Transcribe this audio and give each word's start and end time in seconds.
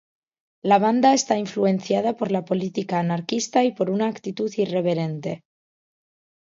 La 0.63 0.79
banda 0.79 1.13
está 1.13 1.37
influenciada 1.37 2.17
por 2.17 2.31
la 2.31 2.43
política 2.43 2.97
anarquista 2.99 3.63
y 3.63 3.71
por 3.71 3.91
una 3.91 4.07
actitud 4.07 4.51
irreverente. 4.57 5.43